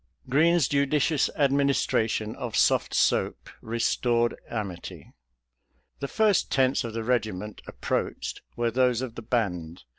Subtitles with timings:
[0.27, 5.13] Green's judicious administration of soft soap restored amity.
[5.99, 9.83] The first tents of the regiment approached were those of the band.